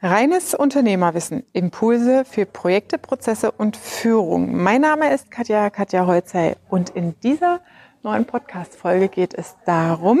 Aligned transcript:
Reines 0.00 0.54
Unternehmerwissen, 0.54 1.42
Impulse 1.52 2.24
für 2.24 2.46
Projekte, 2.46 2.98
Prozesse 2.98 3.50
und 3.50 3.76
Führung. 3.76 4.56
Mein 4.56 4.82
Name 4.82 5.12
ist 5.12 5.28
Katja, 5.32 5.70
Katja 5.70 6.06
Holzei 6.06 6.54
und 6.68 6.90
in 6.90 7.18
dieser 7.18 7.60
neuen 8.04 8.24
Podcast-Folge 8.24 9.08
geht 9.08 9.34
es 9.34 9.56
darum, 9.66 10.20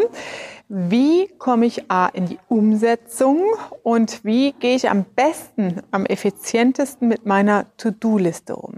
wie 0.68 1.28
komme 1.38 1.66
ich 1.66 1.92
A 1.92 2.06
in 2.06 2.26
die 2.26 2.40
Umsetzung 2.48 3.40
und 3.84 4.24
wie 4.24 4.50
gehe 4.50 4.74
ich 4.74 4.90
am 4.90 5.04
besten, 5.04 5.80
am 5.92 6.06
effizientesten 6.06 7.06
mit 7.06 7.24
meiner 7.24 7.66
To-Do-Liste 7.76 8.56
um. 8.56 8.74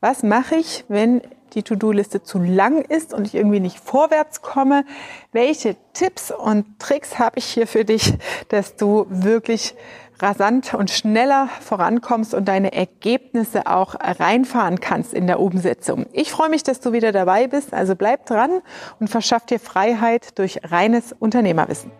Was 0.00 0.22
mache 0.22 0.54
ich, 0.54 0.84
wenn 0.86 1.20
die 1.54 1.64
To-Do-Liste 1.64 2.22
zu 2.22 2.38
lang 2.38 2.82
ist 2.82 3.12
und 3.12 3.26
ich 3.26 3.34
irgendwie 3.34 3.60
nicht 3.60 3.78
vorwärts 3.78 4.40
komme? 4.40 4.84
Welche 5.32 5.76
Tipps 5.92 6.30
und 6.30 6.78
Tricks 6.78 7.18
habe 7.18 7.38
ich 7.38 7.46
hier 7.46 7.66
für 7.66 7.84
dich, 7.84 8.14
dass 8.48 8.76
du 8.76 9.06
wirklich 9.08 9.74
rasant 10.20 10.74
und 10.74 10.90
schneller 10.90 11.48
vorankommst 11.60 12.34
und 12.34 12.46
deine 12.46 12.72
Ergebnisse 12.72 13.66
auch 13.66 13.94
reinfahren 14.00 14.80
kannst 14.80 15.14
in 15.14 15.26
der 15.26 15.40
Umsetzung. 15.40 16.06
Ich 16.12 16.30
freue 16.30 16.48
mich, 16.48 16.62
dass 16.62 16.80
du 16.80 16.92
wieder 16.92 17.12
dabei 17.12 17.46
bist. 17.46 17.74
Also 17.74 17.96
bleib 17.96 18.26
dran 18.26 18.60
und 19.00 19.08
verschaff 19.08 19.46
dir 19.46 19.58
Freiheit 19.58 20.38
durch 20.38 20.60
reines 20.64 21.14
Unternehmerwissen. 21.18 21.90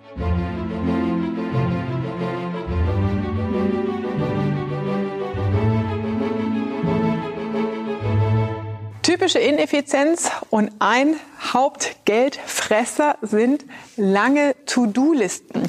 Typische 9.04 9.38
Ineffizienz 9.38 10.30
und 10.48 10.72
ein 10.78 11.16
Hauptgeldfresser 11.52 13.16
sind 13.20 13.64
lange 13.96 14.54
To-Do-Listen. 14.64 15.62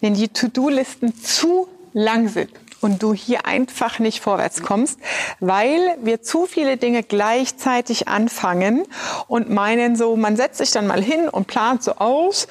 Wenn 0.00 0.14
die 0.14 0.28
To-Do-Listen 0.28 1.12
zu 1.14 1.68
lang 1.96 2.28
sind 2.28 2.50
und 2.80 3.02
du 3.02 3.14
hier 3.14 3.46
einfach 3.46 3.98
nicht 3.98 4.20
vorwärts 4.20 4.62
kommst, 4.62 4.98
weil 5.40 5.80
wir 6.02 6.22
zu 6.22 6.46
viele 6.46 6.76
Dinge 6.76 7.02
gleichzeitig 7.02 8.08
anfangen 8.08 8.84
und 9.28 9.50
meinen 9.50 9.96
so, 9.96 10.16
man 10.16 10.36
setzt 10.36 10.58
sich 10.58 10.70
dann 10.70 10.86
mal 10.86 11.02
hin 11.02 11.28
und 11.28 11.46
plant 11.46 11.82
so 11.82 11.96
aus 11.96 12.46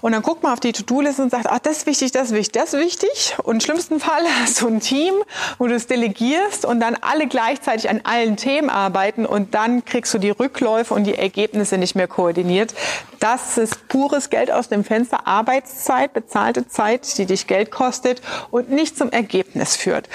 und 0.00 0.12
dann 0.12 0.22
guckt 0.22 0.42
man 0.42 0.52
auf 0.52 0.60
die 0.60 0.72
To-Do-Liste 0.72 1.22
und 1.22 1.30
sagt, 1.30 1.46
ach, 1.48 1.58
das 1.58 1.78
ist 1.78 1.86
wichtig, 1.86 2.12
das 2.12 2.28
ist 2.28 2.34
wichtig, 2.34 2.52
das 2.52 2.74
ist 2.74 2.80
wichtig 2.80 3.36
und 3.42 3.56
im 3.56 3.60
schlimmsten 3.60 4.00
Fall 4.00 4.24
hast 4.40 4.60
du 4.60 4.68
ein 4.68 4.80
Team, 4.80 5.14
wo 5.58 5.66
du 5.66 5.74
es 5.74 5.86
delegierst 5.86 6.64
und 6.64 6.80
dann 6.80 6.96
alle 7.00 7.26
gleichzeitig 7.26 7.88
an 7.88 8.00
allen 8.04 8.36
Themen 8.36 8.70
arbeiten 8.70 9.26
und 9.26 9.54
dann 9.54 9.84
kriegst 9.84 10.12
du 10.14 10.18
die 10.18 10.30
Rückläufe 10.30 10.94
und 10.94 11.04
die 11.04 11.14
Ergebnisse 11.14 11.78
nicht 11.78 11.94
mehr 11.94 12.08
koordiniert. 12.08 12.74
Das 13.18 13.58
ist 13.58 13.88
pures 13.88 14.30
Geld 14.30 14.50
aus 14.50 14.68
dem 14.68 14.82
Fenster, 14.82 15.26
Arbeitszeit, 15.26 16.14
bezahlte 16.14 16.68
Zeit, 16.68 17.18
die 17.18 17.26
dich 17.26 17.46
Geld 17.46 17.70
kostet 17.70 18.22
und 18.50 18.70
nicht 18.70 18.96
zum 18.96 19.10
Ergebnis 19.10 19.69
führt. 19.76 20.08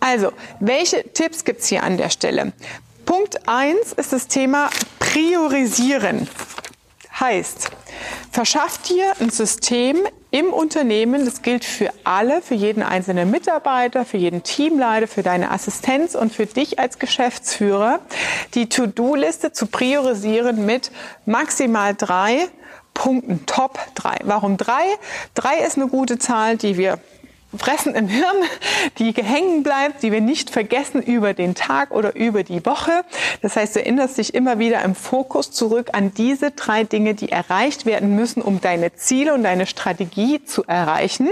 Also, 0.00 0.32
welche 0.60 1.04
Tipps 1.12 1.44
gibt's 1.44 1.68
hier 1.68 1.82
an 1.82 1.96
der 1.96 2.10
Stelle? 2.10 2.52
Punkt 3.06 3.48
eins 3.48 3.92
ist 3.92 4.12
das 4.12 4.28
Thema 4.28 4.70
Priorisieren. 4.98 6.28
Heißt, 7.18 7.70
verschaff 8.30 8.78
dir 8.78 9.12
ein 9.20 9.30
System 9.30 9.98
im 10.30 10.52
Unternehmen, 10.52 11.24
das 11.24 11.42
gilt 11.42 11.64
für 11.64 11.90
alle, 12.04 12.40
für 12.40 12.54
jeden 12.54 12.82
einzelnen 12.82 13.30
Mitarbeiter, 13.30 14.04
für 14.04 14.16
jeden 14.16 14.42
Teamleiter, 14.42 15.08
für 15.08 15.22
deine 15.22 15.50
Assistenz 15.50 16.14
und 16.14 16.32
für 16.32 16.46
dich 16.46 16.78
als 16.78 16.98
Geschäftsführer, 16.98 17.98
die 18.54 18.68
To-Do-Liste 18.68 19.52
zu 19.52 19.66
priorisieren 19.66 20.64
mit 20.64 20.92
maximal 21.26 21.94
drei 21.94 22.48
Punkten, 22.94 23.44
Top 23.46 23.78
drei. 23.94 24.18
Warum 24.24 24.56
drei? 24.56 24.84
Drei 25.34 25.58
ist 25.58 25.76
eine 25.76 25.88
gute 25.88 26.18
Zahl, 26.18 26.56
die 26.56 26.76
wir 26.76 26.98
fressen 27.56 27.94
im 27.94 28.08
Hirn, 28.08 28.36
die 28.98 29.12
hängen 29.12 29.62
bleibt, 29.62 30.02
die 30.02 30.12
wir 30.12 30.20
nicht 30.20 30.50
vergessen 30.50 31.02
über 31.02 31.34
den 31.34 31.54
Tag 31.54 31.90
oder 31.90 32.14
über 32.14 32.42
die 32.44 32.64
Woche. 32.64 33.04
Das 33.42 33.56
heißt, 33.56 33.76
du 33.76 33.80
erinnerst 33.80 34.18
dich 34.18 34.34
immer 34.34 34.58
wieder 34.58 34.82
im 34.82 34.94
Fokus 34.94 35.50
zurück 35.50 35.90
an 35.92 36.12
diese 36.14 36.52
drei 36.52 36.84
Dinge, 36.84 37.14
die 37.14 37.30
erreicht 37.30 37.86
werden 37.86 38.14
müssen, 38.14 38.42
um 38.42 38.60
deine 38.60 38.94
Ziele 38.94 39.34
und 39.34 39.42
deine 39.42 39.66
Strategie 39.66 40.44
zu 40.44 40.64
erreichen. 40.64 41.28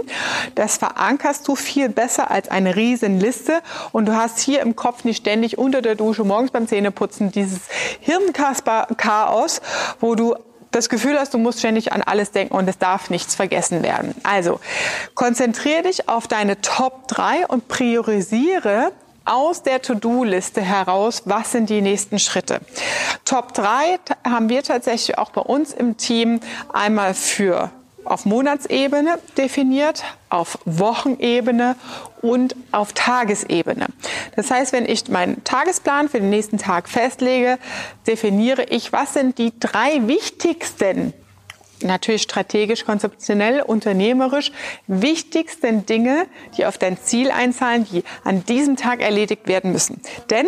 Das 0.55 0.79
verankerst 0.79 1.47
du 1.47 1.55
viel 1.55 1.89
besser 1.89 2.31
als 2.31 2.49
eine 2.49 2.75
Riesenliste 2.75 3.61
und 3.93 4.07
du 4.07 4.17
hast 4.17 4.41
hier 4.41 4.61
im 4.61 4.77
Kopf 4.77 5.05
nicht 5.05 5.19
ständig 5.19 5.59
unter 5.59 5.83
der 5.83 5.95
Dusche 5.95 6.25
morgens 6.25 6.51
beim 6.51 6.67
Zähneputzen 6.67 7.31
dieses 7.31 7.61
Hirnchaos, 8.01 9.61
wo 10.01 10.15
du 10.15 10.35
das 10.71 10.89
Gefühl 10.89 11.19
hast, 11.19 11.35
du 11.35 11.39
musst 11.39 11.61
ständig 11.61 11.93
an 11.93 12.03
alles 12.03 12.31
denken 12.31 12.55
und 12.55 12.69
es 12.69 12.79
darf 12.79 13.11
nichts 13.11 13.35
vergessen 13.35 13.83
werden. 13.83 14.15
Also 14.23 14.61
konzentriere 15.15 15.83
dich 15.83 16.09
auf 16.09 16.29
deine 16.29 16.61
Top 16.61 17.09
3 17.09 17.47
und 17.47 17.69
priorisiere 17.69 18.93
aus 19.25 19.63
der 19.63 19.83
To-Do-Liste 19.83 20.63
heraus, 20.63 21.23
was 21.27 21.53
sind 21.53 21.69
die 21.69 21.83
nächsten 21.83 22.19
Schritte. 22.19 22.61
Top 23.25 23.53
3 23.53 23.99
haben 24.25 24.49
wir 24.49 24.63
tatsächlich 24.63 25.19
auch 25.19 25.31
bei 25.31 25.43
uns 25.43 25.73
im 25.73 25.97
Team 25.99 26.41
einmal 26.73 27.13
für 27.13 27.71
auf 28.09 28.25
Monatsebene 28.25 29.19
definiert, 29.37 30.05
auf 30.31 30.59
Wochenebene 30.65 31.77
und 32.23 32.57
auf 32.73 32.93
Tagesebene. 32.93 33.87
Das 34.37 34.51
heißt, 34.51 34.73
wenn 34.73 34.87
ich 34.87 35.09
meinen 35.09 35.45
Tagesplan 35.45 36.09
für 36.09 36.21
den 36.21 36.31
nächsten 36.31 36.59
Tag 36.59 36.89
festlege, 36.89 37.59
definiere 38.07 38.65
ich, 38.65 38.93
was 38.93 39.15
sind 39.15 39.39
die 39.39 39.53
drei 39.59 40.07
wichtigsten 40.07 41.13
natürlich 41.83 42.23
strategisch, 42.23 42.85
konzeptionell, 42.85 43.63
unternehmerisch 43.63 44.53
wichtigsten 44.87 45.87
Dinge, 45.87 46.27
die 46.57 46.67
auf 46.67 46.79
dein 46.79 46.99
Ziel 46.99 47.31
einzahlen, 47.31 47.87
die 47.91 48.05
an 48.25 48.45
diesem 48.45 48.77
Tag 48.77 49.01
erledigt 49.01 49.47
werden 49.47 49.73
müssen. 49.73 50.01
Denn 50.31 50.47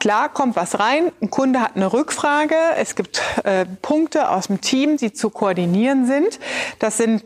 Klar 0.00 0.30
kommt 0.30 0.56
was 0.56 0.80
rein, 0.80 1.12
ein 1.20 1.28
Kunde 1.28 1.60
hat 1.60 1.76
eine 1.76 1.92
Rückfrage, 1.92 2.56
es 2.78 2.94
gibt 2.94 3.20
äh, 3.44 3.66
Punkte 3.82 4.30
aus 4.30 4.46
dem 4.46 4.62
Team, 4.62 4.96
die 4.96 5.12
zu 5.12 5.28
koordinieren 5.28 6.06
sind. 6.06 6.40
Das 6.78 6.96
sind 6.96 7.22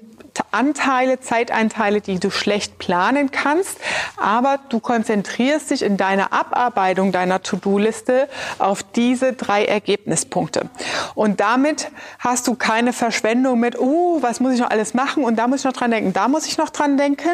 Anteile, 0.50 1.20
Zeiteinteile, 1.20 2.00
die 2.00 2.18
du 2.18 2.30
schlecht 2.30 2.78
planen 2.78 3.30
kannst, 3.30 3.78
aber 4.16 4.58
du 4.68 4.80
konzentrierst 4.80 5.70
dich 5.70 5.82
in 5.82 5.96
deiner 5.96 6.32
Abarbeitung 6.32 7.12
deiner 7.12 7.42
To-Do-Liste 7.42 8.28
auf 8.58 8.82
diese 8.82 9.34
drei 9.34 9.64
Ergebnispunkte. 9.64 10.68
Und 11.14 11.40
damit 11.40 11.90
hast 12.18 12.48
du 12.48 12.56
keine 12.56 12.92
Verschwendung 12.92 13.60
mit, 13.60 13.78
oh, 13.78 14.18
was 14.20 14.40
muss 14.40 14.54
ich 14.54 14.60
noch 14.60 14.70
alles 14.70 14.94
machen? 14.94 15.24
Und 15.24 15.36
da 15.36 15.46
muss 15.46 15.60
ich 15.60 15.64
noch 15.64 15.72
dran 15.72 15.90
denken, 15.90 16.12
da 16.12 16.28
muss 16.28 16.46
ich 16.46 16.58
noch 16.58 16.70
dran 16.70 16.96
denken, 16.96 17.30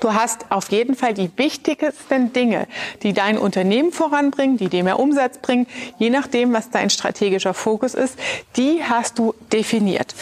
Du 0.00 0.14
hast 0.14 0.46
auf 0.50 0.70
jeden 0.70 0.94
Fall 0.94 1.14
die 1.14 1.30
wichtigsten 1.36 2.32
Dinge, 2.32 2.66
die 3.02 3.12
dein 3.12 3.38
Unternehmen 3.38 3.92
voranbringen, 3.92 4.56
die 4.56 4.68
dir 4.68 4.84
mehr 4.84 4.98
Umsatz 4.98 5.38
bringen, 5.38 5.66
je 5.98 6.10
nachdem, 6.10 6.52
was 6.52 6.70
dein 6.70 6.90
strategischer 6.90 7.54
Fokus 7.54 7.94
ist, 7.94 8.18
die 8.56 8.82
hast 8.82 9.18
du 9.18 9.34
definiert. 9.52 10.14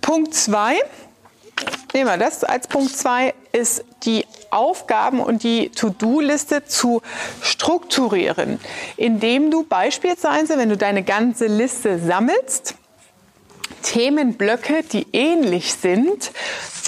Punkt 0.00 0.34
zwei, 0.34 0.74
nehmen 1.94 2.10
wir 2.10 2.18
das 2.18 2.44
als 2.44 2.66
Punkt 2.66 2.96
zwei, 2.96 3.34
ist 3.52 3.84
die 4.04 4.24
Aufgaben 4.50 5.20
und 5.20 5.42
die 5.42 5.70
To-Do-Liste 5.70 6.64
zu 6.64 7.02
strukturieren, 7.40 8.58
indem 8.96 9.50
du 9.50 9.64
beispielsweise, 9.64 10.58
wenn 10.58 10.68
du 10.68 10.76
deine 10.76 11.02
ganze 11.02 11.46
Liste 11.46 11.98
sammelst, 11.98 12.74
Themenblöcke, 13.82 14.82
die 14.84 15.06
ähnlich 15.12 15.74
sind, 15.74 16.30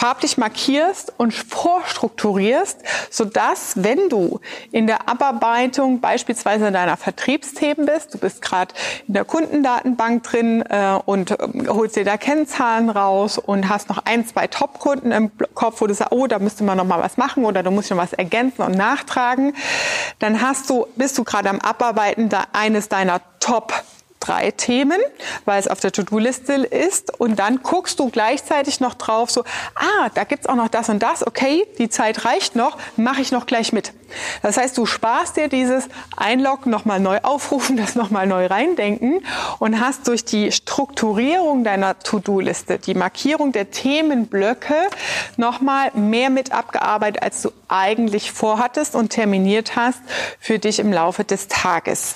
farblich 0.04 0.36
markierst 0.36 1.14
und 1.16 1.32
vorstrukturierst, 1.32 2.78
sodass, 3.08 3.82
wenn 3.82 4.10
du 4.10 4.38
in 4.70 4.86
der 4.86 5.08
Abarbeitung 5.08 6.00
beispielsweise 6.00 6.70
deiner 6.70 6.98
Vertriebsthemen 6.98 7.86
bist, 7.86 8.12
du 8.12 8.18
bist 8.18 8.42
gerade 8.42 8.74
in 9.08 9.14
der 9.14 9.24
Kundendatenbank 9.24 10.22
drin 10.22 10.60
äh, 10.68 10.98
und 11.06 11.30
äh, 11.30 11.36
holst 11.68 11.96
dir 11.96 12.04
da 12.04 12.18
Kennzahlen 12.18 12.90
raus 12.90 13.38
und 13.38 13.70
hast 13.70 13.88
noch 13.88 14.04
ein, 14.04 14.26
zwei 14.26 14.46
Top-Kunden 14.46 15.10
im 15.10 15.30
Kopf, 15.54 15.80
wo 15.80 15.86
du 15.86 15.94
sagst, 15.94 16.12
oh, 16.12 16.26
da 16.26 16.38
müsste 16.38 16.64
man 16.64 16.76
noch 16.76 16.84
mal 16.84 17.00
was 17.00 17.16
machen 17.16 17.46
oder 17.46 17.62
du 17.62 17.70
musst 17.70 17.90
noch 17.90 17.96
was 17.96 18.12
ergänzen 18.12 18.60
und 18.60 18.76
nachtragen, 18.76 19.54
dann 20.18 20.42
hast 20.42 20.68
du, 20.68 20.86
bist 20.96 21.16
du 21.16 21.24
gerade 21.24 21.48
am 21.48 21.60
Abarbeiten 21.60 22.28
da 22.28 22.44
eines 22.52 22.90
deiner 22.90 23.22
Top 23.40 23.72
drei 24.26 24.50
Themen, 24.50 25.00
weil 25.44 25.60
es 25.60 25.68
auf 25.68 25.80
der 25.80 25.92
To-Do-Liste 25.92 26.54
ist. 26.54 27.18
Und 27.18 27.38
dann 27.38 27.62
guckst 27.62 27.98
du 27.98 28.10
gleichzeitig 28.10 28.80
noch 28.80 28.94
drauf, 28.94 29.30
so, 29.30 29.44
ah, 29.74 30.08
da 30.14 30.24
gibt's 30.24 30.46
auch 30.46 30.56
noch 30.56 30.68
das 30.68 30.88
und 30.88 31.02
das. 31.02 31.26
Okay, 31.26 31.66
die 31.78 31.88
Zeit 31.88 32.24
reicht 32.24 32.56
noch, 32.56 32.78
mache 32.96 33.20
ich 33.20 33.32
noch 33.32 33.46
gleich 33.46 33.72
mit. 33.72 33.92
Das 34.42 34.56
heißt, 34.56 34.76
du 34.78 34.86
sparst 34.86 35.36
dir 35.36 35.48
dieses 35.48 35.88
Einloggen, 36.16 36.70
nochmal 36.70 37.00
neu 37.00 37.18
aufrufen, 37.22 37.76
das 37.84 37.94
nochmal 37.94 38.26
neu 38.26 38.46
reindenken 38.46 39.24
und 39.58 39.80
hast 39.80 40.08
durch 40.08 40.24
die 40.24 40.52
Strukturierung 40.52 41.64
deiner 41.64 41.98
To-Do-Liste, 41.98 42.78
die 42.78 42.94
Markierung 42.94 43.52
der 43.52 43.70
Themenblöcke 43.70 44.74
nochmal 45.36 45.90
mehr 45.94 46.30
mit 46.30 46.52
abgearbeitet, 46.52 47.22
als 47.22 47.42
du 47.42 47.50
eigentlich 47.68 48.32
vorhattest 48.32 48.94
und 48.94 49.10
terminiert 49.10 49.76
hast 49.76 50.00
für 50.38 50.58
dich 50.58 50.78
im 50.78 50.92
Laufe 50.92 51.24
des 51.24 51.48
Tages. 51.48 52.14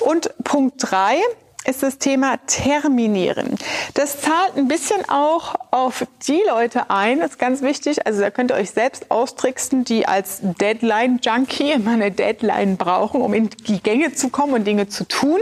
Und 0.00 0.30
Punkt 0.44 0.74
drei 0.78 1.16
ist 1.64 1.82
das 1.82 1.98
Thema 1.98 2.38
Terminieren. 2.46 3.56
Das 3.94 4.20
zahlt 4.20 4.56
ein 4.56 4.68
bisschen 4.68 5.08
auch 5.08 5.54
auf 5.70 6.06
die 6.26 6.40
Leute 6.48 6.90
ein, 6.90 7.20
das 7.20 7.32
ist 7.32 7.38
ganz 7.38 7.62
wichtig. 7.62 8.06
Also 8.06 8.20
da 8.20 8.30
könnt 8.30 8.50
ihr 8.50 8.56
euch 8.56 8.70
selbst 8.70 9.10
austricksen, 9.10 9.84
die 9.84 10.06
als 10.06 10.40
Deadline-Junkie 10.42 11.72
immer 11.72 11.92
eine 11.92 12.10
Deadline 12.10 12.76
brauchen, 12.76 13.20
um 13.20 13.32
in 13.34 13.50
die 13.50 13.82
Gänge 13.82 14.12
zu 14.12 14.28
kommen 14.28 14.54
und 14.54 14.64
Dinge 14.64 14.88
zu 14.88 15.06
tun. 15.06 15.40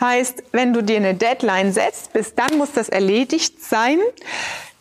Heißt, 0.00 0.42
wenn 0.52 0.72
du 0.72 0.82
dir 0.82 0.96
eine 0.96 1.14
Deadline 1.14 1.72
setzt, 1.72 2.12
bis 2.12 2.34
dann 2.34 2.58
muss 2.58 2.72
das 2.72 2.88
erledigt 2.88 3.62
sein 3.62 3.98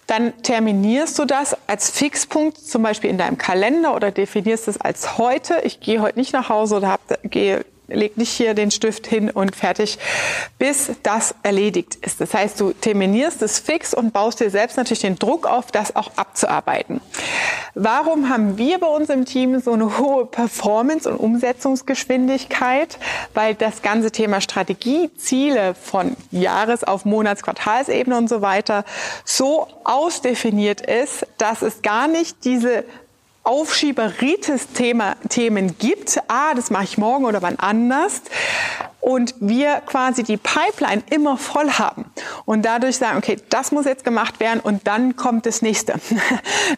dann 0.09 0.41
terminierst 0.41 1.19
du 1.19 1.25
das 1.25 1.56
als 1.67 1.91
Fixpunkt, 1.91 2.57
zum 2.57 2.81
Beispiel 2.81 3.11
in 3.11 3.19
deinem 3.19 3.38
Kalender 3.38 3.95
oder 3.95 4.09
definierst 4.09 4.67
es 4.67 4.81
als 4.81 5.19
heute. 5.19 5.61
Ich 5.63 5.81
gehe 5.81 6.01
heute 6.01 6.17
nicht 6.17 6.33
nach 6.33 6.50
Hause 6.50 6.77
oder 6.77 6.89
hab, 6.89 7.01
gehe 7.23 7.63
leg 7.89 8.18
nicht 8.18 8.31
hier 8.31 8.53
den 8.53 8.71
Stift 8.71 9.07
hin 9.07 9.30
und 9.30 9.56
fertig, 9.56 10.00
bis 10.57 10.91
das 11.03 11.36
erledigt 11.44 11.97
ist. 12.01 12.21
Das 12.21 12.33
heißt, 12.33 12.59
du 12.59 12.74
terminierst 12.74 13.41
es 13.41 13.59
fix 13.59 13.94
und 13.94 14.13
baust 14.13 14.39
dir 14.39 14.50
selbst 14.50 14.77
natürlich 14.77 15.01
den 15.01 15.18
Druck 15.18 15.47
auf, 15.47 15.71
das 15.71 15.95
auch 15.95 16.12
abzuarbeiten. 16.15 17.01
Warum 17.75 18.30
haben 18.30 18.57
wir 18.57 18.80
bei 18.80 18.88
uns 18.88 19.09
im 19.09 19.25
Team 19.25 19.59
so 19.59 19.74
eine 19.74 19.97
hohe 19.97 20.25
Performance 20.25 21.09
und 21.09 21.18
Umsetzungsgeschwindigkeit? 21.18 22.97
Weil 23.33 23.56
das 23.56 23.81
ganze 23.81 24.12
Thema 24.12 24.42
Strategie, 24.42 25.09
Ziele 25.18 25.75
von 25.75 26.15
Jahres- 26.31 26.83
auf 26.83 27.06
Monats-, 27.06 27.44
Quartalsebene 27.44 28.18
und 28.18 28.27
so 28.27 28.42
weiter 28.42 28.85
so 29.24 29.68
ausdefiniert 29.83 30.81
ist, 30.81 31.25
dass 31.38 31.62
es 31.62 31.81
gar 31.81 32.07
nicht 32.07 32.44
diese 32.44 32.85
Aufschieberitis-Themen 33.49 35.75
gibt. 35.79 36.19
Ah, 36.27 36.53
das 36.53 36.69
mache 36.69 36.83
ich 36.83 36.99
morgen 36.99 37.25
oder 37.25 37.41
wann 37.41 37.57
anders. 37.57 38.21
Und 39.01 39.33
wir 39.39 39.81
quasi 39.87 40.21
die 40.21 40.37
Pipeline 40.37 41.01
immer 41.09 41.35
voll 41.35 41.71
haben 41.71 42.05
und 42.45 42.63
dadurch 42.63 42.97
sagen, 42.97 43.17
okay, 43.17 43.37
das 43.49 43.71
muss 43.71 43.85
jetzt 43.85 44.03
gemacht 44.03 44.39
werden 44.39 44.59
und 44.59 44.85
dann 44.85 45.15
kommt 45.15 45.47
das 45.47 45.63
nächste. 45.63 45.95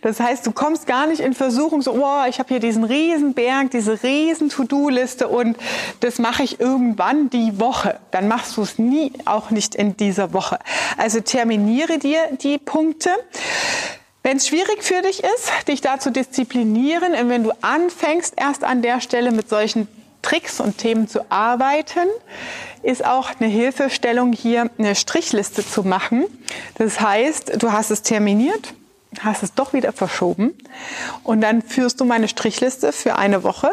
Das 0.02 0.22
heißt, 0.22 0.48
du 0.48 0.52
kommst 0.52 0.88
gar 0.88 1.08
nicht 1.08 1.20
in 1.20 1.34
Versuchung 1.34 1.82
so, 1.82 1.92
oh, 1.92 2.24
ich 2.30 2.40
habe 2.40 2.48
hier 2.48 2.60
diesen 2.60 2.86
riesen 2.86 3.34
Berg, 3.34 3.72
diese 3.72 4.02
riesen 4.04 4.48
To-Do-Liste 4.50 5.28
und 5.28 5.58
das 6.00 6.20
mache 6.20 6.44
ich 6.44 6.62
irgendwann 6.62 7.30
die 7.30 7.60
Woche. 7.60 8.00
Dann 8.12 8.30
machst 8.30 8.56
du 8.56 8.62
es 8.62 8.80
nie, 8.80 9.12
auch 9.26 9.50
nicht 9.50 9.76
in 9.76 9.98
dieser 9.98 10.32
Woche. 10.32 10.60
Also 10.98 11.20
terminiere 11.20 12.00
dir 12.00 12.22
die 12.42 12.58
Punkte. 12.58 13.10
Wenn 14.24 14.38
es 14.38 14.48
schwierig 14.48 14.84
für 14.84 15.02
dich 15.02 15.24
ist, 15.24 15.68
dich 15.68 15.82
da 15.82 16.00
zu 16.00 16.12
disziplinieren, 16.12 17.14
und 17.14 17.30
wenn 17.30 17.44
du 17.44 17.52
anfängst, 17.62 18.36
erst 18.38 18.64
an 18.64 18.82
der 18.82 19.02
Stelle 19.02 19.32
mit 19.32 19.50
solchen 19.50 19.88
Tricks 20.22 20.60
und 20.60 20.78
Themen 20.78 21.08
zu 21.08 21.32
arbeiten, 21.32 22.08
ist 22.84 23.04
auch 23.04 23.32
eine 23.40 23.50
Hilfestellung 23.50 24.34
hier, 24.34 24.70
eine 24.78 24.96
Strichliste 24.96 25.66
zu 25.66 25.84
machen. 25.84 26.26
Das 26.76 27.00
heißt, 27.00 27.62
du 27.62 27.72
hast 27.72 27.90
es 27.90 28.04
terminiert, 28.04 28.74
hast 29.20 29.44
es 29.44 29.54
doch 29.54 29.74
wieder 29.74 29.92
verschoben 29.92 30.54
und 31.24 31.42
dann 31.42 31.62
führst 31.62 32.00
du 32.00 32.06
meine 32.06 32.28
Strichliste 32.28 32.92
für 32.92 33.18
eine 33.18 33.44
Woche. 33.44 33.72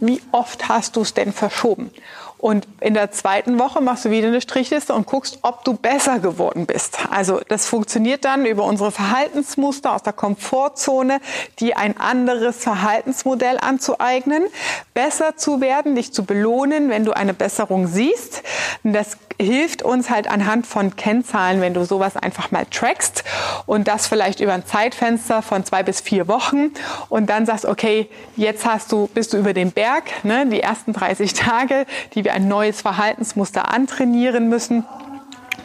Wie 0.00 0.22
oft 0.32 0.68
hast 0.68 0.96
du 0.96 1.00
es 1.00 1.14
denn 1.14 1.32
verschoben? 1.32 1.90
Und 2.38 2.68
in 2.80 2.92
der 2.92 3.10
zweiten 3.12 3.58
Woche 3.58 3.80
machst 3.80 4.04
du 4.04 4.10
wieder 4.10 4.28
eine 4.28 4.42
Strichliste 4.42 4.94
und 4.94 5.06
guckst, 5.06 5.38
ob 5.42 5.64
du 5.64 5.72
besser 5.72 6.18
geworden 6.18 6.66
bist. 6.66 6.98
Also 7.10 7.40
das 7.48 7.66
funktioniert 7.66 8.26
dann 8.26 8.44
über 8.44 8.64
unsere 8.64 8.92
Verhaltensmuster 8.92 9.94
aus 9.94 10.02
der 10.02 10.12
Komfortzone, 10.12 11.20
die 11.60 11.74
ein 11.74 11.98
anderes 11.98 12.56
Verhaltensmodell 12.56 13.58
anzueignen, 13.58 14.44
besser 14.92 15.36
zu 15.36 15.62
werden, 15.62 15.94
dich 15.94 16.12
zu 16.12 16.24
belohnen, 16.24 16.90
wenn 16.90 17.06
du 17.06 17.12
eine 17.12 17.32
Besserung 17.32 17.86
siehst. 17.86 18.42
Das 18.84 19.16
hilft 19.38 19.82
uns 19.82 20.10
halt 20.10 20.28
anhand 20.28 20.66
von 20.66 20.96
Kennzahlen, 20.96 21.60
wenn 21.60 21.74
du 21.74 21.84
sowas 21.84 22.16
einfach 22.16 22.50
mal 22.50 22.66
trackst 22.70 23.24
und 23.66 23.88
das 23.88 24.06
vielleicht 24.06 24.40
über 24.40 24.54
ein 24.54 24.66
Zeitfenster 24.66 25.42
von 25.42 25.64
zwei 25.64 25.82
bis 25.82 26.00
vier 26.00 26.28
Wochen 26.28 26.70
und 27.08 27.28
dann 27.28 27.46
sagst, 27.46 27.64
okay, 27.64 28.08
jetzt 28.36 28.66
hast 28.66 28.92
du, 28.92 29.08
bist 29.12 29.32
du 29.32 29.38
über 29.38 29.52
den 29.52 29.72
Berg, 29.72 30.04
ne, 30.24 30.46
die 30.46 30.60
ersten 30.60 30.92
30 30.92 31.34
Tage, 31.34 31.86
die 32.14 32.24
wir 32.24 32.32
ein 32.32 32.48
neues 32.48 32.80
Verhaltensmuster 32.80 33.72
antrainieren 33.72 34.48
müssen. 34.48 34.84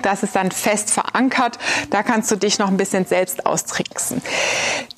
Das 0.01 0.23
ist 0.23 0.35
dann 0.35 0.51
fest 0.51 0.91
verankert. 0.91 1.57
Da 1.89 2.03
kannst 2.03 2.31
du 2.31 2.35
dich 2.35 2.59
noch 2.59 2.67
ein 2.67 2.77
bisschen 2.77 3.05
selbst 3.05 3.45
austricksen. 3.45 4.21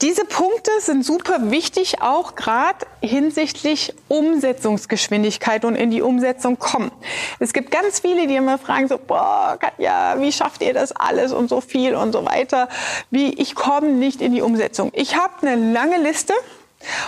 Diese 0.02 0.26
Punkte 0.26 0.72
sind 0.80 1.06
super 1.06 1.52
wichtig, 1.52 2.02
auch 2.02 2.36
gerade 2.36 2.86
hinsichtlich 3.02 3.94
Umsetzungsgeschwindigkeit 4.08 5.66
und 5.66 5.76
in 5.76 5.92
die 5.92 6.02
Umsetzung 6.02 6.60
kommen. 6.60 6.92
Es 7.40 7.54
gibt 7.54 7.72
ganz 7.72 8.00
viele, 8.00 8.28
die 8.28 8.36
immer 8.36 8.58
fragen 8.58 8.88
so, 8.88 8.98
boah, 8.98 9.58
Katja, 9.60 10.20
wie 10.20 10.32
schafft 10.32 10.62
ihr 10.62 10.74
das 10.74 10.92
alles 10.92 11.32
und 11.32 11.50
so 11.50 11.62
viel 11.62 11.96
und 11.96 12.12
so 12.12 12.26
weiter? 12.26 12.70
Wie, 13.12 13.34
ich 13.34 13.56
komme 13.56 13.90
nicht 13.90 14.22
in 14.22 14.34
die 14.34 14.42
Umsetzung. 14.42 14.92
Ich 14.94 15.16
habe 15.16 15.34
eine 15.48 15.74
lange 15.74 15.98
Liste 15.98 16.34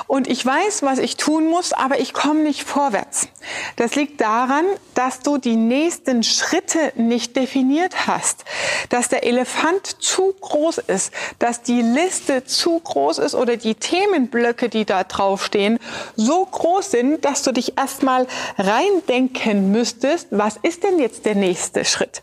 und 0.08 0.28
ich 0.28 0.46
weiß, 0.46 0.84
was 0.84 1.00
ich 1.00 1.18
tun 1.18 1.48
muss, 1.48 1.74
aber 1.74 2.00
ich 2.00 2.14
komme 2.14 2.42
nicht 2.42 2.64
vorwärts. 2.64 3.28
Das 3.76 3.96
liegt 3.96 4.22
daran, 4.22 4.66
dass 4.94 5.20
du 5.20 5.38
die 5.38 5.56
nächsten 5.56 6.24
Schritte 6.24 6.94
nicht 6.96 7.36
definiert 7.36 8.08
hast, 8.08 8.46
dass 8.90 9.10
der 9.10 9.24
Elefant 9.24 10.02
zu 10.02 10.34
groß 10.40 10.80
ist, 10.80 11.14
dass 11.40 11.62
die 11.62 11.82
Liste 11.82 12.46
zu 12.46 12.80
groß 12.80 13.20
ist 13.20 13.36
oder 13.36 13.58
die 13.58 13.76
Themenblöcke, 13.76 14.70
die 14.70 14.86
da 14.86 15.04
draufstehen, 15.04 15.80
so 16.16 16.46
groß 16.46 16.92
sind, 16.92 17.26
dass 17.26 17.44
du 17.44 17.52
dich 17.52 17.78
erstmal 17.78 18.28
reindenken 18.58 19.72
müsstest, 19.72 20.28
was 20.32 20.58
ist 20.62 20.84
denn 20.84 21.00
jetzt 21.00 21.26
der 21.26 21.36
nächste 21.36 21.86
Schritt? 21.86 22.22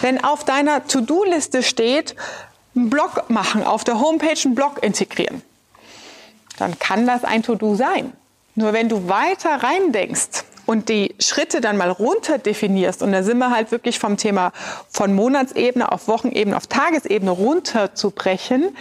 Wenn 0.00 0.22
auf 0.22 0.44
deiner 0.44 0.86
To-Do-Liste 0.86 1.62
steht, 1.62 2.14
einen 2.74 2.90
Blog 2.90 3.28
machen, 3.28 3.64
auf 3.64 3.84
der 3.84 4.00
Homepage 4.00 4.38
einen 4.44 4.54
Blog 4.54 4.82
integrieren, 4.82 5.42
dann 6.58 6.78
kann 6.78 7.06
das 7.06 7.24
ein 7.24 7.42
To-Do 7.42 7.74
sein. 7.74 8.12
Nur 8.54 8.72
wenn 8.72 8.88
du 8.88 9.08
weiter 9.08 9.62
reindenkst 9.62 10.44
und 10.66 10.88
die 10.88 11.14
Schritte 11.18 11.60
dann 11.60 11.76
mal 11.76 11.90
runter 11.90 12.38
definierst, 12.38 13.02
und 13.02 13.12
da 13.12 13.22
sind 13.22 13.38
wir 13.38 13.50
halt 13.50 13.70
wirklich 13.70 13.98
vom 13.98 14.16
Thema 14.16 14.52
von 14.90 15.14
Monatsebene 15.14 15.90
auf 15.90 16.08
Wochenebene 16.08 16.56
auf 16.56 16.66
Tagesebene 16.66 17.30
runterzubrechen, 17.30 18.76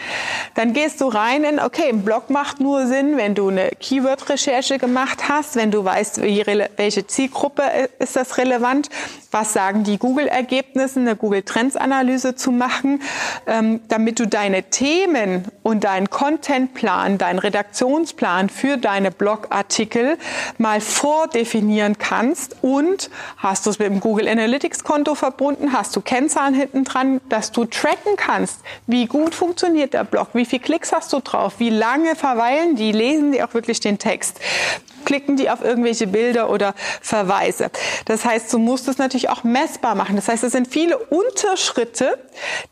dann 0.55 0.73
gehst 0.73 1.01
du 1.01 1.07
rein 1.07 1.43
in, 1.43 1.59
okay, 1.59 1.89
ein 1.89 2.03
Blog 2.03 2.29
macht 2.29 2.59
nur 2.59 2.87
Sinn, 2.87 3.17
wenn 3.17 3.35
du 3.35 3.49
eine 3.49 3.69
Keyword-Recherche 3.79 4.79
gemacht 4.79 5.29
hast, 5.29 5.55
wenn 5.55 5.71
du 5.71 5.83
weißt, 5.83 6.21
welche 6.21 7.07
Zielgruppe 7.07 7.63
ist 7.99 8.15
das 8.15 8.37
relevant, 8.37 8.89
was 9.31 9.53
sagen 9.53 9.83
die 9.83 9.97
Google-Ergebnisse, 9.97 10.99
eine 10.99 11.15
Google-Trends-Analyse 11.15 12.35
zu 12.35 12.51
machen, 12.51 13.01
ähm, 13.47 13.81
damit 13.89 14.19
du 14.19 14.27
deine 14.27 14.63
Themen 14.63 15.45
und 15.61 15.83
deinen 15.83 16.09
Contentplan, 16.09 17.17
deinen 17.17 17.39
Redaktionsplan 17.39 18.49
für 18.49 18.77
deine 18.77 19.11
Blogartikel 19.11 20.17
mal 20.57 20.79
vordefinieren 21.75 21.97
kannst 21.97 22.55
und 22.61 23.09
hast 23.37 23.65
du 23.65 23.69
es 23.69 23.79
mit 23.79 23.89
dem 23.89 23.99
Google 23.99 24.27
Analytics 24.27 24.83
Konto 24.83 25.15
verbunden, 25.15 25.73
hast 25.73 25.95
du 25.95 26.01
Kennzahlen 26.01 26.53
hinten 26.53 26.83
dran, 26.83 27.21
dass 27.29 27.51
du 27.51 27.65
tracken 27.65 28.15
kannst, 28.17 28.59
wie 28.87 29.05
gut 29.05 29.35
funktioniert 29.35 29.93
der 29.93 30.03
Blog, 30.03 30.29
wie 30.33 30.45
viele 30.45 30.61
Klicks 30.61 30.91
hast 30.91 31.11
du 31.13 31.19
drauf, 31.19 31.55
wie 31.57 31.69
lange 31.69 32.15
verweilen 32.15 32.75
die, 32.75 32.91
lesen 32.91 33.31
die 33.31 33.43
auch 33.43 33.53
wirklich 33.53 33.79
den 33.79 33.97
Text 33.97 34.39
klicken 35.05 35.37
die 35.37 35.51
auf 35.51 35.63
irgendwelche 35.63 36.07
Bilder 36.07 36.49
oder 36.49 36.73
Verweise. 36.99 37.69
Das 38.05 38.25
heißt, 38.25 38.51
du 38.51 38.57
musst 38.57 38.87
es 38.87 38.97
natürlich 38.97 39.29
auch 39.29 39.43
messbar 39.43 39.93
machen. 39.93 40.15
Das 40.15 40.27
heißt, 40.27 40.43
es 40.43 40.51
sind 40.51 40.67
viele 40.67 40.97
Unterschritte, 40.97 42.17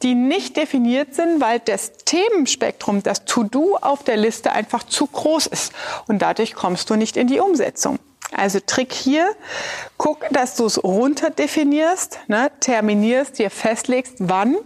die 0.02 0.16
nicht 0.16 0.58
definiert 0.58 1.14
sind, 1.14 1.42
weil 1.42 1.60
das 1.60 1.92
Themenspektrum, 2.06 3.04
das 3.04 3.26
To-Do 3.26 3.78
auf 3.80 4.04
der 4.04 4.18
Liste 4.18 4.52
einfach 4.52 4.82
zu 4.82 5.06
groß 5.06 5.46
ist. 5.46 5.74
Und 6.08 6.24
dadurch 6.24 6.56
kommst 6.56 6.90
du 6.90 6.96
nicht 6.96 7.18
in 7.18 7.28
die 7.28 7.40
Umsetzung. 7.40 8.00
Also 8.36 8.60
Trick 8.60 8.92
hier, 8.94 9.36
guck, 9.98 10.28
dass 10.32 10.56
du 10.56 10.66
es 10.66 10.84
runterdefinierst, 10.84 12.20
ne, 12.28 12.52
terminierst, 12.60 13.40
dir 13.40 13.50
festlegst, 13.50 14.16
wann 14.20 14.58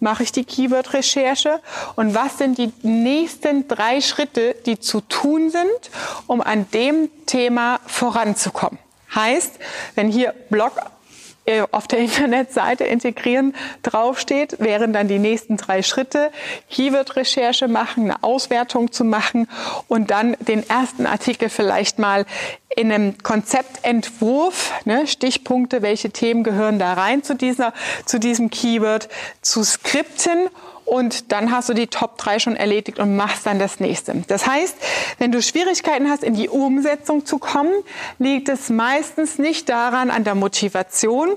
mache 0.00 0.22
ich 0.22 0.32
die 0.32 0.44
Keyword-Recherche 0.44 1.60
und 1.96 2.14
was 2.14 2.38
sind 2.38 2.58
die 2.58 2.72
nächsten 2.82 3.68
drei 3.68 4.00
Schritte, 4.00 4.54
die 4.66 4.80
zu 4.80 5.00
tun 5.00 5.50
sind, 5.50 5.90
um 6.26 6.40
an 6.40 6.66
dem 6.72 7.10
Thema 7.26 7.80
voranzukommen. 7.86 8.78
Heißt, 9.14 9.58
wenn 9.94 10.08
hier 10.08 10.34
Blog 10.50 10.72
auf 11.70 11.88
der 11.88 11.98
Internetseite 12.00 12.84
integrieren 12.84 13.54
draufsteht, 13.82 14.60
wären 14.60 14.92
dann 14.92 15.08
die 15.08 15.18
nächsten 15.18 15.56
drei 15.56 15.82
Schritte, 15.82 16.30
Keyword-Recherche 16.70 17.68
machen, 17.68 18.04
eine 18.04 18.22
Auswertung 18.22 18.92
zu 18.92 19.04
machen 19.04 19.48
und 19.88 20.10
dann 20.10 20.36
den 20.40 20.68
ersten 20.68 21.06
Artikel 21.06 21.48
vielleicht 21.48 21.98
mal 21.98 22.26
in 22.74 22.90
einem 22.90 23.18
Konzeptentwurf, 23.18 24.72
ne, 24.84 25.06
Stichpunkte, 25.06 25.82
welche 25.82 26.10
Themen 26.10 26.42
gehören 26.42 26.78
da 26.78 26.94
rein 26.94 27.22
zu 27.22 27.34
dieser, 27.34 27.74
zu 28.06 28.18
diesem 28.18 28.50
Keyword, 28.50 29.08
zu 29.42 29.62
skripten 29.62 30.48
und 30.84 31.32
dann 31.32 31.50
hast 31.50 31.68
du 31.68 31.74
die 31.74 31.86
Top 31.86 32.18
3 32.18 32.38
schon 32.38 32.56
erledigt 32.56 32.98
und 32.98 33.16
machst 33.16 33.46
dann 33.46 33.58
das 33.58 33.80
nächste. 33.80 34.14
Das 34.28 34.46
heißt, 34.46 34.76
wenn 35.18 35.32
du 35.32 35.40
Schwierigkeiten 35.42 36.10
hast, 36.10 36.22
in 36.24 36.34
die 36.34 36.48
Umsetzung 36.48 37.24
zu 37.24 37.38
kommen, 37.38 37.72
liegt 38.18 38.48
es 38.48 38.70
meistens 38.70 39.38
nicht 39.38 39.68
daran 39.68 40.10
an 40.10 40.24
der 40.24 40.34
Motivation, 40.34 41.36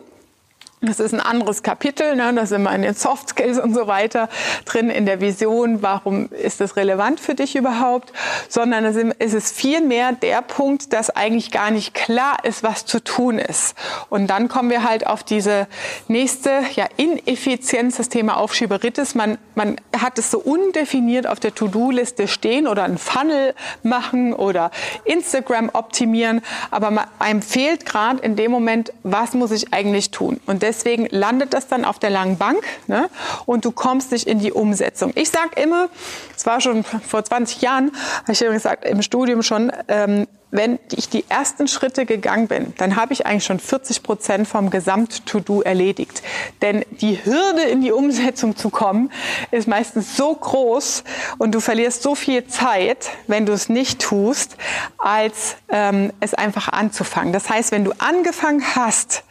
Das 0.85 0.99
ist 0.99 1.13
ein 1.13 1.19
anderes 1.19 1.63
Kapitel, 1.63 2.15
ne? 2.15 2.31
da 2.35 2.45
sind 2.45 2.61
wir 2.61 2.73
in 2.75 2.83
den 2.83 2.93
Soft 2.93 3.29
Skills 3.29 3.57
und 3.57 3.73
so 3.73 3.87
weiter 3.87 4.29
drin, 4.65 4.91
in 4.91 5.07
der 5.07 5.19
Vision, 5.19 5.81
warum 5.81 6.29
ist 6.31 6.61
das 6.61 6.75
relevant 6.75 7.19
für 7.19 7.33
dich 7.33 7.55
überhaupt, 7.55 8.13
sondern 8.49 8.85
es 8.85 9.33
ist 9.33 9.55
vielmehr 9.55 10.11
der 10.11 10.43
Punkt, 10.43 10.93
dass 10.93 11.09
eigentlich 11.09 11.51
gar 11.51 11.71
nicht 11.71 11.95
klar 11.95 12.37
ist, 12.43 12.61
was 12.61 12.85
zu 12.85 13.03
tun 13.03 13.39
ist. 13.39 13.75
Und 14.09 14.27
dann 14.27 14.47
kommen 14.47 14.69
wir 14.69 14.83
halt 14.83 15.07
auf 15.07 15.23
diese 15.23 15.67
nächste 16.07 16.51
ja, 16.75 16.85
Ineffizienz, 16.97 17.97
das 17.97 18.09
Thema 18.09 18.37
Aufschieberitis. 18.37 19.15
Man, 19.15 19.39
man 19.55 19.77
hat 19.97 20.19
es 20.19 20.29
so 20.29 20.37
undefiniert 20.37 21.25
auf 21.25 21.39
der 21.39 21.55
To-Do-Liste 21.55 22.27
stehen 22.27 22.67
oder 22.67 22.83
einen 22.83 22.99
Funnel 22.99 23.55
machen 23.81 24.33
oder 24.33 24.69
Instagram 25.05 25.71
optimieren, 25.73 26.41
aber 26.69 26.91
man, 26.91 27.05
einem 27.17 27.41
fehlt 27.41 27.85
gerade 27.87 28.21
in 28.21 28.35
dem 28.35 28.51
Moment, 28.51 28.93
was 29.01 29.33
muss 29.33 29.51
ich 29.51 29.73
eigentlich 29.73 30.11
tun? 30.11 30.39
Und 30.45 30.61
deswegen 30.75 31.07
landet 31.09 31.53
das 31.53 31.67
dann 31.67 31.85
auf 31.85 31.99
der 31.99 32.09
langen 32.09 32.37
Bank 32.37 32.63
ne? 32.87 33.09
und 33.45 33.65
du 33.65 33.71
kommst 33.71 34.11
nicht 34.11 34.27
in 34.27 34.39
die 34.39 34.51
Umsetzung. 34.51 35.11
Ich 35.15 35.29
sage 35.29 35.59
immer, 35.61 35.89
es 36.35 36.45
war 36.45 36.61
schon 36.61 36.83
vor 36.83 37.23
20 37.23 37.61
Jahren, 37.61 37.91
habe 38.23 38.33
ich 38.33 38.39
gesagt, 38.39 38.85
im 38.85 39.01
Studium 39.01 39.41
schon, 39.41 39.71
ähm, 39.87 40.27
wenn 40.51 40.79
ich 40.91 41.09
die 41.09 41.25
ersten 41.27 41.67
Schritte 41.67 42.05
gegangen 42.05 42.47
bin, 42.47 42.73
dann 42.77 42.95
habe 42.95 43.13
ich 43.13 43.25
eigentlich 43.25 43.43
schon 43.43 43.59
40 43.59 44.03
Prozent 44.03 44.47
vom 44.47 44.69
Gesamt-To-Do 44.69 45.61
erledigt. 45.61 46.21
Denn 46.61 46.85
die 46.91 47.23
Hürde 47.23 47.63
in 47.63 47.81
die 47.81 47.91
Umsetzung 47.91 48.55
zu 48.55 48.69
kommen, 48.69 49.11
ist 49.51 49.67
meistens 49.67 50.15
so 50.15 50.33
groß 50.33 51.03
und 51.37 51.53
du 51.53 51.59
verlierst 51.59 52.03
so 52.03 52.15
viel 52.15 52.47
Zeit, 52.47 53.09
wenn 53.27 53.45
du 53.45 53.53
es 53.53 53.69
nicht 53.69 53.99
tust, 53.99 54.55
als 54.97 55.57
ähm, 55.69 56.13
es 56.19 56.33
einfach 56.33 56.69
anzufangen. 56.69 57.33
Das 57.33 57.49
heißt, 57.49 57.71
wenn 57.71 57.83
du 57.83 57.91
angefangen 57.97 58.63
hast, 58.75 59.23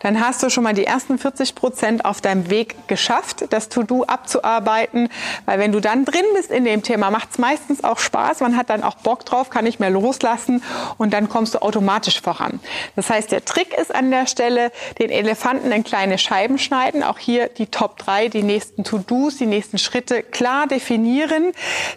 dann 0.00 0.24
hast 0.24 0.42
du 0.42 0.50
schon 0.50 0.64
mal 0.64 0.74
die 0.74 0.84
ersten 0.84 1.18
40 1.18 1.54
Prozent 1.54 2.04
auf 2.04 2.20
deinem 2.20 2.50
Weg 2.50 2.88
geschafft, 2.88 3.44
das 3.50 3.68
To-Do 3.68 4.04
abzuarbeiten. 4.04 5.08
Weil 5.44 5.58
wenn 5.58 5.72
du 5.72 5.80
dann 5.80 6.04
drin 6.04 6.24
bist 6.34 6.50
in 6.50 6.64
dem 6.64 6.82
Thema, 6.82 7.10
macht 7.10 7.30
es 7.32 7.38
meistens 7.38 7.84
auch 7.84 7.98
Spaß. 7.98 8.40
Man 8.40 8.56
hat 8.56 8.70
dann 8.70 8.82
auch 8.82 8.96
Bock 8.96 9.24
drauf, 9.24 9.50
kann 9.50 9.64
nicht 9.64 9.78
mehr 9.78 9.90
loslassen 9.90 10.61
und 10.98 11.12
dann 11.12 11.28
kommst 11.28 11.54
du 11.54 11.62
automatisch 11.62 12.20
voran. 12.20 12.60
Das 12.96 13.10
heißt, 13.10 13.32
der 13.32 13.44
Trick 13.44 13.76
ist 13.76 13.94
an 13.94 14.10
der 14.10 14.26
Stelle, 14.26 14.72
den 14.98 15.10
Elefanten 15.10 15.72
in 15.72 15.84
kleine 15.84 16.18
Scheiben 16.18 16.58
schneiden. 16.58 17.02
Auch 17.02 17.18
hier 17.18 17.48
die 17.48 17.66
Top 17.66 17.98
3, 17.98 18.28
die 18.28 18.42
nächsten 18.42 18.84
To-Dos, 18.84 19.36
die 19.36 19.46
nächsten 19.46 19.78
Schritte 19.78 20.22
klar 20.22 20.66
definieren, 20.66 21.52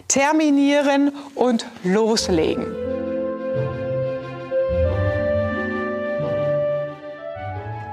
terminieren 0.08 1.12
und 1.34 1.66
loslegen. 1.82 2.66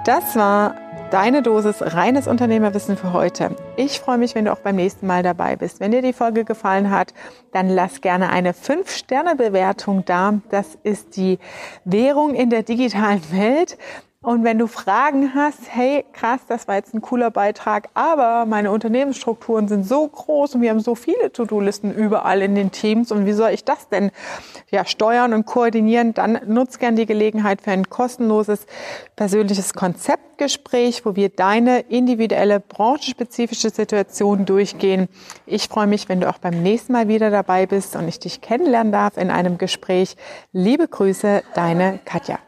Das 0.06 0.36
war 0.36 0.76
deine 1.12 1.42
Dosis 1.42 1.78
reines 1.82 2.28
Unternehmerwissen 2.28 2.98
für 2.98 3.14
heute. 3.14 3.56
Ich 3.76 4.00
freue 4.00 4.20
mich, 4.20 4.36
wenn 4.36 4.46
du 4.46 4.52
auch 4.52 4.60
beim 4.60 4.76
nächsten 4.76 5.08
Mal 5.08 5.24
dabei 5.24 5.56
bist. 5.56 5.80
Wenn 5.80 5.90
dir 5.90 6.04
die 6.04 6.14
Folge 6.14 6.46
gefallen 6.46 6.92
hat, 6.92 7.12
dann 7.54 7.70
lass 7.70 8.02
gerne 8.02 8.30
eine 8.30 8.52
5-Sterne-Bewertung 8.52 10.06
da. 10.06 10.42
Das 10.52 10.78
ist 10.84 11.18
die 11.18 11.40
Währung 11.84 12.36
in 12.36 12.52
der 12.52 12.62
digitalen 12.62 13.24
Welt. 13.32 13.80
Und 14.24 14.46
wenn 14.46 14.58
du 14.58 14.68
Fragen 14.68 15.36
hast, 15.36 15.60
hey, 15.68 16.06
krass, 16.14 16.40
das 16.48 16.66
war 16.70 16.76
jetzt 16.76 16.94
ein 16.94 17.02
cooler 17.02 17.30
Beitrag, 17.30 17.90
aber 17.94 18.46
meine 18.46 18.72
Unternehmensstrukturen 18.72 19.68
sind 19.68 19.86
so 19.86 20.08
groß 20.08 20.56
und 20.56 20.62
wir 20.62 20.70
haben 20.70 20.80
so 20.80 20.96
viele 20.96 21.34
To-Do-Listen 21.34 21.94
überall 21.94 22.42
in 22.42 22.56
den 22.56 22.72
Teams 22.72 23.12
und 23.12 23.26
wie 23.26 23.34
soll 23.34 23.50
ich 23.50 23.66
das 23.66 23.90
denn 23.90 24.12
ja, 24.72 24.86
steuern 24.86 25.34
und 25.34 25.46
koordinieren, 25.46 26.14
dann 26.14 26.40
nutz 26.48 26.80
gern 26.80 26.96
die 26.96 27.06
Gelegenheit 27.06 27.62
für 27.62 27.72
ein 27.72 27.90
kostenloses 27.90 28.66
persönliches 29.18 29.74
Konzeptgespräch, 29.74 31.06
wo 31.06 31.18
wir 31.18 31.28
deine 31.28 31.82
individuelle 31.82 32.62
branchenspezifische 32.62 33.72
Situation 33.72 34.46
durchgehen. 34.46 35.10
Ich 35.46 35.68
freue 35.68 35.88
mich, 35.88 36.08
wenn 36.08 36.22
du 36.22 36.30
auch 36.30 36.38
beim 36.38 36.64
nächsten 36.64 36.94
Mal 36.94 37.10
wieder 37.10 37.30
dabei 37.30 37.66
bist 37.66 37.98
und 37.98 38.08
ich 38.08 38.20
dich 38.20 38.40
kennenlernen 38.40 38.94
darf 38.94 39.18
in 39.18 39.30
einem 39.30 39.58
Gespräch. 39.58 40.16
Liebe 40.54 40.88
Grüße, 40.88 41.44
deine 41.56 42.00
Katja. 42.06 42.40